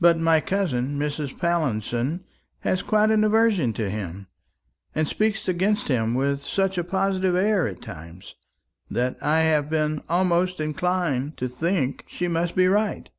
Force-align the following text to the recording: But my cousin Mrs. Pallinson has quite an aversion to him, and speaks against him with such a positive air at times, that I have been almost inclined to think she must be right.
But 0.00 0.16
my 0.20 0.40
cousin 0.40 0.96
Mrs. 1.00 1.36
Pallinson 1.36 2.22
has 2.60 2.80
quite 2.80 3.10
an 3.10 3.24
aversion 3.24 3.72
to 3.72 3.90
him, 3.90 4.28
and 4.94 5.08
speaks 5.08 5.48
against 5.48 5.88
him 5.88 6.14
with 6.14 6.42
such 6.42 6.78
a 6.78 6.84
positive 6.84 7.34
air 7.34 7.66
at 7.66 7.82
times, 7.82 8.36
that 8.88 9.20
I 9.20 9.40
have 9.40 9.68
been 9.68 10.04
almost 10.08 10.60
inclined 10.60 11.36
to 11.38 11.48
think 11.48 12.04
she 12.06 12.28
must 12.28 12.54
be 12.54 12.68
right. 12.68 13.10